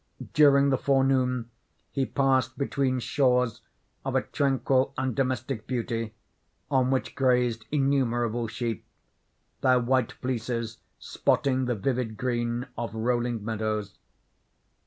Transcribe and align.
During 0.33 0.71
the 0.71 0.79
forenoon 0.79 1.51
he 1.91 2.07
passed 2.07 2.57
between 2.57 2.97
shores 2.99 3.61
of 4.03 4.15
a 4.15 4.23
tranquil 4.23 4.95
and 4.97 5.13
domestic 5.13 5.67
beauty, 5.67 6.15
on 6.71 6.89
which 6.89 7.13
grazed 7.13 7.67
innumerable 7.71 8.47
sheep, 8.47 8.83
their 9.61 9.77
white 9.79 10.11
fleeces 10.13 10.79
spotting 10.97 11.65
the 11.65 11.75
vivid 11.75 12.17
green 12.17 12.65
of 12.75 12.95
rolling 12.95 13.45
meadows. 13.45 13.99